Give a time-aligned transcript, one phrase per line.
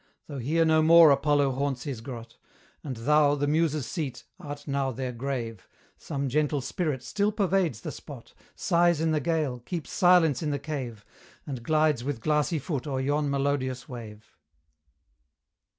[0.25, 2.37] Though here no more Apollo haunts his grot,
[2.83, 7.91] And thou, the Muses' seat, art now their grave, Some gentle spirit still pervades the
[7.91, 11.05] spot, Sighs in the gale, keeps silence in the cave,
[11.45, 14.35] And glides with glassy foot o'er yon melodious wave.